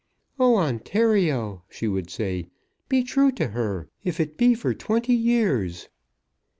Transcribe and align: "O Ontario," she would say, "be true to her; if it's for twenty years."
"O 0.39 0.55
Ontario," 0.57 1.61
she 1.69 1.87
would 1.87 2.09
say, 2.09 2.49
"be 2.89 3.03
true 3.03 3.31
to 3.33 3.49
her; 3.49 3.87
if 4.03 4.19
it's 4.19 4.59
for 4.59 4.73
twenty 4.73 5.13
years." 5.13 5.89